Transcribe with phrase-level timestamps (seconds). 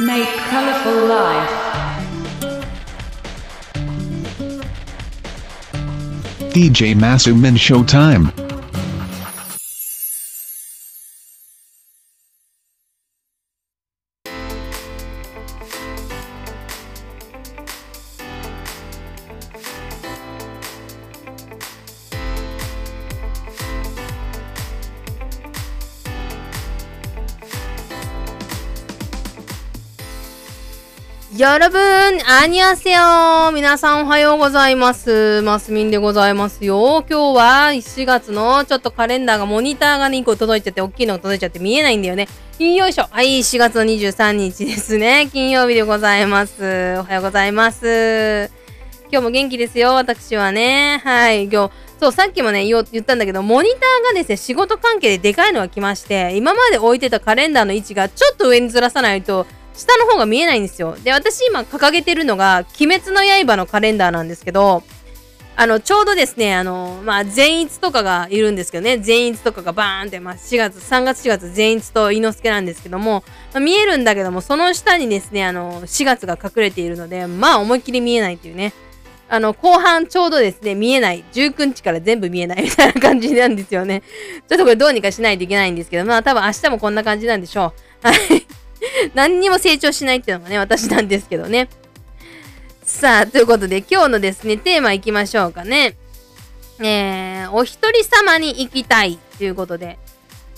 [0.00, 1.50] Make colorful life.
[6.52, 8.43] DJ Masumin Showtime.
[31.36, 31.80] よろぶん、
[32.28, 35.42] あにゃせよ皆さんおはようございます。
[35.42, 37.04] マスミンでございますよ。
[37.10, 42.28] 今日は4月のちょっとカレンダーがモニターが2個届いちゃって、大きいのが届いちゃって見えないんだよね。
[42.60, 43.08] よいしょ。
[43.10, 45.28] はい、4月の23日ですね。
[45.32, 46.62] 金曜日でございます。
[47.00, 48.48] おはようございます。
[49.10, 51.02] 今日も元気ですよ、私はね。
[51.02, 53.80] はい、今日、そう、さっきもね、言ったんだけど、モニター
[54.14, 60.96] がですね、仕事関係ででかいのが来まして、今まで置いてたカレンダーの位置がちょっと上にずらさないと、下の方が見えないんですよ。
[61.02, 64.82] で、私今掲げてるのが、鬼滅の刃のカレンダーなんですけど、
[65.56, 78.72] あの、ちょうどですね、あの、まあ、善逸とかがいるんですけどね、善逸とかがバーンって、まあ、4月、3月4月善逸と伊之助なんですけども、まあ見えるんだけども、その下にですね、あの、4月が隠れているので、まあ、思いっきり見えないっていうね。
[79.28, 81.24] あの、後半ちょうどですね、見えない。
[81.32, 84.02] 19日から全部見えない みたいな感じなんですよね。
[84.48, 88.08] ちょっとこれどうにかしないといけないんですけど、まあ、多分明日もこんな感じなんでしょう。
[88.08, 88.46] はい。
[89.14, 91.68] 何にも成長しないっていうのがね、私なんですけどね。
[92.84, 95.96] さあ、ということで今日のですね、テーマいきましょうかね。
[96.80, 99.98] えー、お一人様に行きたいということで、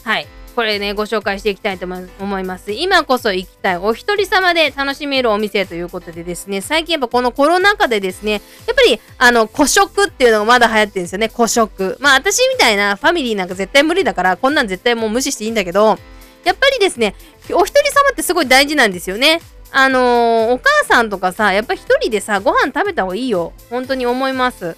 [0.02, 0.26] はい。
[0.56, 2.72] これね、ご紹介していきたいと思います。
[2.72, 8.40] 今こそ行きたいお一人様で楽しめるお店ということでですね、最近やっぱこのコロナ禍でですね、やっ
[8.74, 11.98] ぱりあの、個食っていうのがまだ流行ってるんですよね、個食。
[12.00, 15.98] まあ私みたいなファミリーなんか絶対無理だから、こんなん絶対もう無視していいんだけど、
[16.46, 17.16] やっぱりですね、
[17.52, 19.40] お一人様ってすごい大事なんですよね。
[19.72, 23.52] あのーお母さんとかさ、やっぱ一人でさ、ご飯食べた方がいいよ。
[23.68, 24.76] 本当に思います。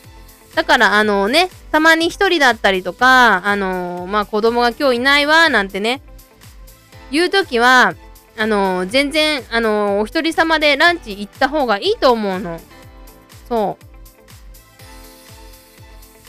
[0.55, 6.01] だから、あのね、たまに一人だったりとか、あのーまあ、子供が今日いないわ、なんてね、
[7.11, 7.95] 言うときは、
[8.39, 12.59] あの全然、あのーお一人様でランチ行った方がいいと思うの。
[13.47, 13.85] そう。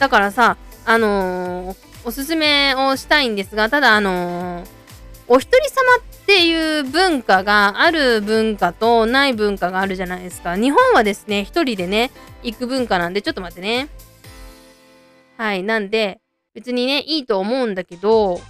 [0.01, 4.78] だからさ、あのおすすめをしたいんですが、ただ、あのー
[5.31, 10.57] お一人様っていう文化がある文化とない文化があるじゃないですか。
[10.57, 12.09] 日本はですね、一人でね、
[12.41, 13.89] 行く文化なんで、ちょっと待ってね。
[15.37, 16.19] はい、なんで、
[16.55, 18.41] 別にね、いいと思うんだけど、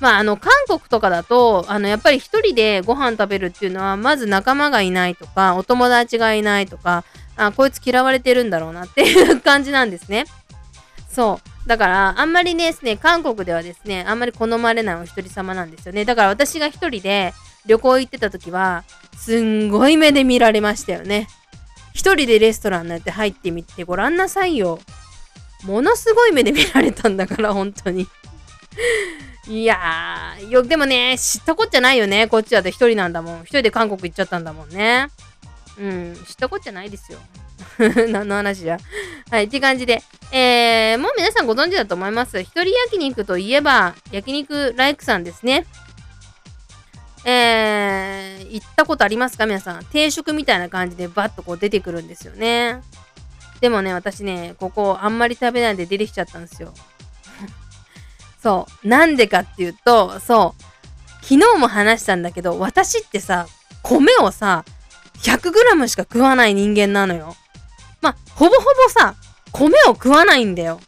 [0.00, 7.04] まあ、あの、韓国とかだと、あの、やっぱり一人でご飯食べるっていうのは、まず仲間がいないとか、お友達がいないとか、
[7.36, 10.24] あ、こいつ嫌われてるんだろうなっていう感じなんですね。
[11.10, 11.57] そう。
[11.68, 16.06] だから、あんまりですね、韓国ではですね、あんまり好まれないお一人様なんですよね。
[16.06, 17.34] だから私が一人で
[17.66, 18.84] 旅行行ってた時は、
[19.18, 21.28] すんごい目で見られましたよね。
[21.92, 24.80] 一人でレストランなんて入ってみてごらんなさいよ。
[25.64, 28.08] ものすごい目で見られたんだから、本当に。
[29.46, 32.28] いやー、よ、でもね、知ったこっちゃないよね。
[32.28, 33.40] こっちだって一人なんだもん。
[33.42, 35.08] 一人で韓国行っちゃったんだもんね。
[35.78, 37.18] うん、知ったこっちゃないですよ。
[38.08, 38.78] 何の話じゃ？
[39.30, 40.02] はい、って感じで。
[40.30, 42.40] えー、もう皆さんご存知だと思います。
[42.40, 45.66] 一人焼肉といえば、焼肉ライクさんですね。
[47.24, 49.46] えー、行ったことありますか？
[49.46, 49.84] 皆さん。
[49.86, 52.80] 定食みたいな感じでバッとこう出てくるんですよね。
[53.60, 56.72] でもね、私ね、ここあんまり食べないで出てきちゃったんですよ。
[58.42, 58.88] そう。
[58.88, 60.62] なんでかっていうと、そう。
[61.22, 63.46] 昨日も話したんだけど、私ってさ、
[63.82, 64.64] 米をさ、
[65.22, 67.34] 100g しか食わない人間なのよ。
[68.38, 69.16] ほぼほぼさ、
[69.50, 70.80] 米を食わないんだよ。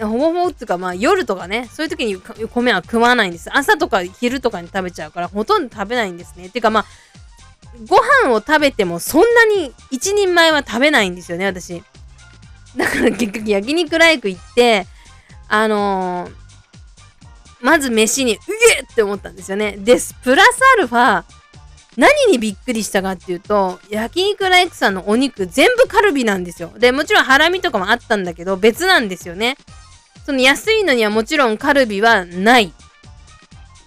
[0.00, 2.16] ほぼほぼっていうか、まあ夜とかね、そういう時に
[2.48, 3.50] 米は食わないんです。
[3.52, 6.46] 朝とか昼とかに食べちゃうから、ほとんど食べないんですね。
[6.46, 6.84] っていうかまあ、
[7.86, 11.82] ご飯を食べてもそんなに一人前は食べないんですよね、私。
[12.76, 14.86] だから結局焼肉ライク行って、
[15.48, 16.48] あのー
[17.60, 19.76] まず飯に、うげって思ったんですよね。
[19.76, 20.14] です。
[20.22, 21.24] プラスアルファ、
[21.98, 26.70] 何にびっくりしたかっていうと、焼肉ライクさんのお肉全部カルビなんですよ。
[26.78, 29.56] で、もちろんハラミとかもあったんだけど、別なんですよね。
[30.24, 32.72] その安いのにはもちろんカルビはない。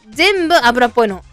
[0.09, 1.23] 全部油っぽいの。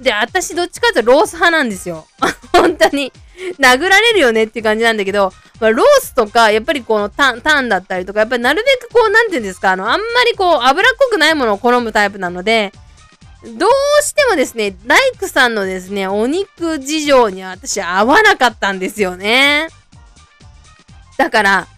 [0.00, 2.08] で、私どっちかというとロース派なんですよ。
[2.52, 3.12] 本当に。
[3.60, 12.72] 殴られるよねっていう感じなんだけど、まあ、ロースとか、やっぱりこのタン、タンだったりとか、やっぱりなるべくこう、なんていうんですか、あの、あんまりこう、脂っこくないものを好むタイプなので、
[13.44, 19.68] どうしてもですね、ライクさんのですね、お肉事情に私合わなかったんですよね。
[21.18, 21.68] だから、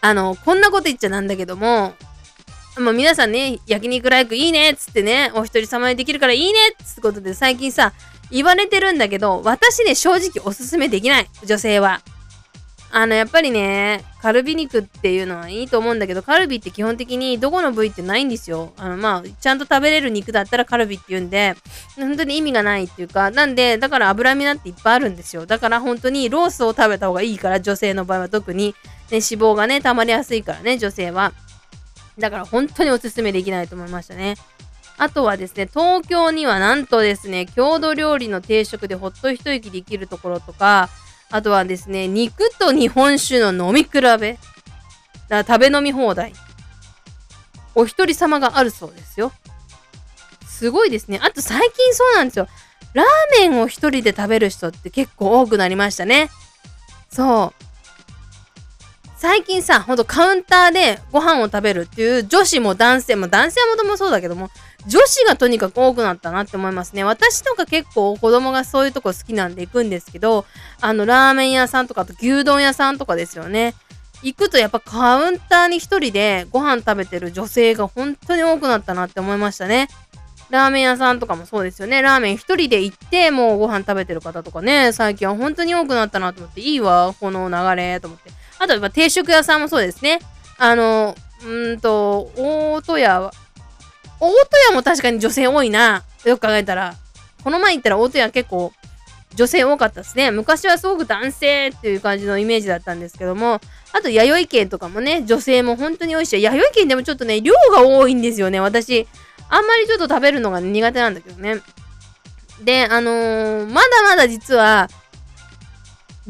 [0.00, 1.94] あの、こんなこと言っちゃなんだけども、
[2.78, 7.92] まあ皆さんね、焼肉ライクいいねっつってね、お一人様にできるからいいねっつってことで最近さ、
[8.30, 11.28] 言われてるんだけど、私ね、正直おすすめできない。
[11.44, 12.00] 女性は。
[12.92, 18.72] あの、やっぱりね、カルビ肉っていうのはいいと思うんだけど、カルビって基本的にどこの部位ってないんですよ。
[18.76, 21.54] あの、まあ、ちゃんと食べれる肉だったらカルビって言うんで、
[21.96, 25.46] 本当に意味がないっていうか、なんで、だから脂身なんていっぱいあるんですよ。
[25.46, 28.74] だから本当にロースを食べた方がいいから、女性の場合は特に、ね、
[29.10, 31.32] 脂肪がね、溜まりやすいからね、女性は。
[32.18, 34.36] だから本当におすすめできないと思いましたね。
[34.98, 40.90] あとはですね、東京にはなんとですね、郷土料理の定食でほっと一息できるところとか、
[41.30, 44.00] あとはですね、肉と日本酒の飲み比べ。
[44.00, 44.38] だか
[45.28, 46.32] ら食べ飲み放題。
[47.74, 49.32] お一人様があるそうですよ。
[50.46, 51.20] すごいですね。
[51.22, 52.48] あと最近そうなんですよ。
[52.92, 53.06] ラー
[53.38, 56.30] メンを一人で食べる人って結構多くなりましたね。
[57.10, 57.69] そう。
[59.20, 64.48] 最近さ、ほんとカウンターでご飯を食べるっていう女子も男性も、男性はもともそうだけども、
[64.86, 67.04] 女子がとにかく多くなったなって思いますね。
[67.04, 70.46] 私とか結構子供がそういうとこ好きなんで行くんですけど、
[70.80, 73.74] あの、ラーメン屋さんとかと牛丼屋さんとかですよね。
[74.22, 79.88] 行くとやっぱカウンターに一人でご飯食べてる女性が本当に多くなったなって思いましたね。
[80.48, 82.00] ラーメン屋さんとかもそうですよね。
[82.00, 88.39] ラーメン一人で行ってもうご飯食べてる方とかね、最近は本当に多くなったなと思って、いいわ、この流れと思って。
[88.60, 90.20] あと、定食屋さんもそうですね。
[90.58, 93.32] あの、うんと、大戸屋は、
[94.20, 94.36] 大戸
[94.68, 96.04] 屋も確かに女性多いな。
[96.24, 96.94] よく考えたら。
[97.42, 98.72] この前行ったら大戸屋結構
[99.34, 100.30] 女性多かったですね。
[100.30, 103.60] 昔はすごく男性っていう感じのイメージだったんですけども、
[103.92, 106.42] あと弥生県とかもね、女性も本当に美味しい。
[106.42, 108.60] 弥生県でもちょっとね、量が多いんですよね。
[108.60, 109.06] 私、
[109.48, 111.60] あんまりちょっと食べるのが苦手なんだけどね。
[112.62, 114.88] で、あのー、まだまだ実は、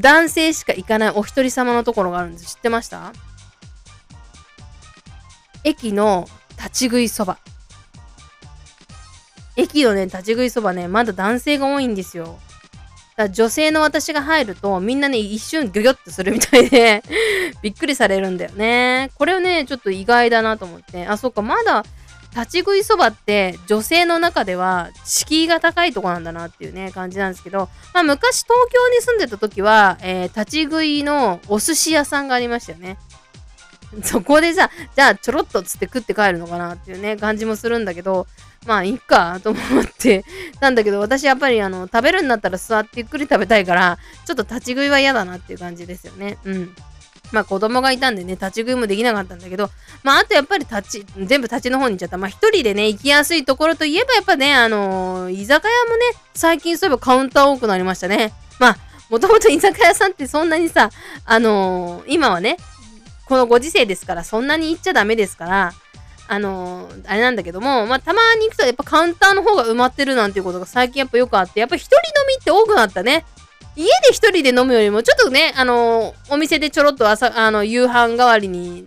[0.00, 2.56] 男性しか行かないお一人様のところがあるんです。
[2.56, 3.12] 知ってました？
[5.62, 6.26] 駅の
[6.56, 7.38] 立ち食いそば。
[9.56, 12.38] 駅のね、立ち食いそばね、まだ男性が多いんですよ。
[13.16, 17.02] だから女性の私が入ると、みんなね、一瞬ギョギョッとするみたいで
[17.60, 19.10] びっくりされるんだよね。
[19.16, 21.06] これをね、ちょっと意外だなと思って。
[21.06, 21.84] あ、そっか、まだ
[22.34, 32.98] 立ち食いそばって女性の中では敷居が高いとこなんだなっていうね感じなんですけど、まあ、昔東京に住んでた時は、えー、立ち食いのお寿司屋さんがありましたよね。
[34.04, 38.26] そこでさ、じゃあちょろっとつって食って帰るのかなっていうね感じもするんだけど、
[38.66, 40.24] まあいいかと思って
[40.60, 46.38] なんだけど私やっぱりあの食べるんだったら座ってゆっくり食べたいからちょっと立ち食いは嫌だなっていう感じですよね。
[46.44, 46.74] うん。
[47.32, 49.70] まあ子供がいたんでね、立ち食いもできなかったんだけど、
[50.02, 52.18] まああとやっぱり立ち、全部立ちの方に行っちゃった。
[52.18, 56.02] まあ一人でね、行きやすいところといえばやっぱね、あのー、居酒屋もね、
[56.34, 58.32] 最近そういえばカウンター多くなりましたね。
[58.58, 58.76] まあ、
[59.08, 60.90] もともと居酒屋さんってそんなにさ、
[61.24, 62.56] あのー、今はね、
[63.26, 65.72] このご時世ですからそんなに行っちゃダメですから、
[66.28, 73.24] あのー、あれなんだけども、まあ、たまに行くとやっぱカウンターの方が埋まってるなんていうことが最近やっぱよくあって、やっぱ一人飲みって多くなったね。
[73.80, 78.84] 家で一人で飲むよりも、ちょっとね、あのお店でちょろっと朝、あの、夕飯代わりに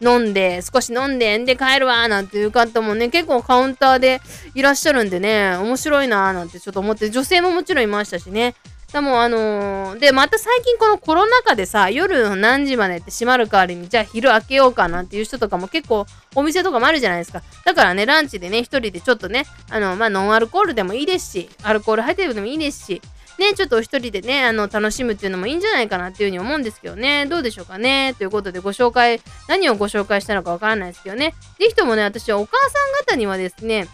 [0.00, 4.20] 飲んで、少し飲んで、んで帰るわなんていう方もね、結構カウンターで
[4.54, 8.54] いらっしゃるんでね、面白いなーなんてちょっと思って、女性ももちろんいましたしね。
[8.92, 16.06] でもあのー、で、また最近このコロナ禍でさ、夜何時までって閉まる代わりに、じゃあ昼開けようかなんていう人とかも結構
[16.36, 17.42] お店とかもあるじゃないですか。
[17.64, 23.02] だからね、ランチでね、一人でちょっとね、あの、まあ、ノンアルコールでもいいですし、アルコール入ってるでもいいですし、
[23.38, 27.26] ね、ちょっとお一人でね、あの、楽しむっていうのもいいんじゃないかなっていうふうに思うんですけどね。
[27.26, 28.14] どうでしょうかね。
[28.16, 31.34] ということでご紹介、何をご紹介したのかわからないですけどね。
[31.58, 33.88] ぜひともね、私はお母さん方にはですね、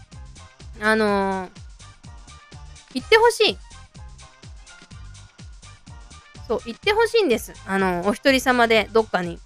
[0.80, 1.50] あのー、
[2.94, 3.58] 行ってほしい。
[6.48, 7.52] そう、行ってほしいんです。
[7.66, 9.38] あのー、お一人様でどっかに。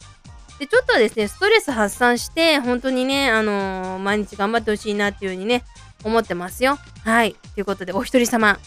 [0.59, 5.65] で、ちょっとはですね、ストレス発散して、本当にね、あのー、毎日頑張ってほしいなっていうふうにね、
[6.05, 6.79] 思ってますよ。
[7.05, 7.35] はい。
[7.55, 8.59] ということで、お一人様、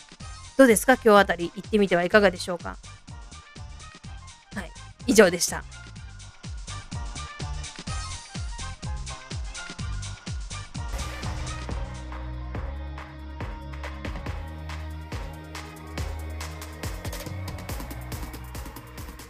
[0.60, 0.96] どうですか？
[0.96, 2.76] 今日あたり行ってみてはいかがでしょうか？
[4.56, 4.72] はい。
[5.08, 5.64] 以上でした。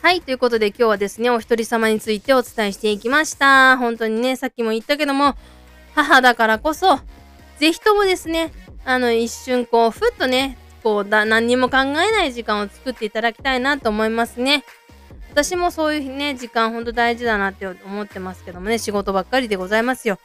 [0.01, 0.21] はい。
[0.21, 3.77] ということで今日はですね、お一人様についてお伝えしていきました。
[3.77, 5.35] 本当にね、さっきも言ったけども、
[5.93, 6.99] 母だからこそ、
[7.59, 8.51] ぜひともですね、
[8.83, 14.63] あの、一瞬こう、ふっとね、こうだ何にも考えない時間を作っていただきたいなと思いますね。
[15.31, 20.19] 私もそういうね、時間ほんと大事だなって思ってますけどもね、仕事ばっかりでございますよ。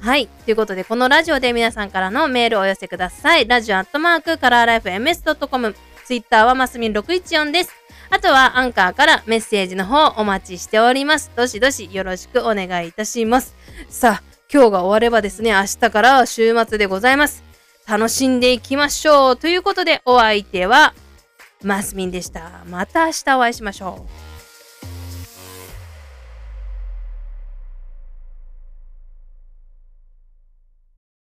[0.00, 0.26] はい。
[0.26, 3.46] ということで、このラジオで皆さんからのメールをお寄せください。
[3.46, 5.74] ラジオアットマークカラーライフ MS.com。
[6.04, 7.72] ツイッターはマスミン614です。
[8.10, 11.30] あとはアンカーからメッセージの方お待ちしております。
[11.36, 13.54] どしどしよろしくお願いいたします。
[13.88, 14.22] さあ、
[14.52, 17.47] 今日が終わればですね、明日から週末でございます。
[17.88, 19.36] 楽しんでいきましょう。
[19.38, 20.92] ということで、お相手は、
[21.62, 22.64] マスミンでした。
[22.68, 24.27] また明日お会いしましょう。